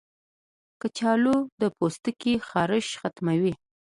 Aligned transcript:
کچالو 0.81 1.35
د 1.61 1.63
پوستکي 1.77 2.33
خارښ 2.47 2.87
ختموي. 3.01 3.53